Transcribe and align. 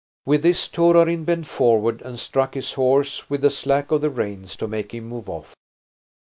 With 0.25 0.41
this 0.41 0.67
Torarin 0.67 1.25
bent 1.25 1.45
forward 1.45 2.01
and 2.01 2.17
struck 2.17 2.55
his 2.55 2.73
horse 2.73 3.29
with 3.29 3.41
the 3.41 3.51
slack 3.51 3.91
of 3.91 4.01
the 4.01 4.09
reins 4.09 4.55
to 4.55 4.67
make 4.67 4.95
him 4.95 5.03
move 5.07 5.29
off. 5.29 5.53